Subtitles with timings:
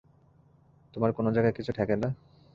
[0.93, 2.09] তোমার কোনো জায়গায় কিছু ঠেকে না?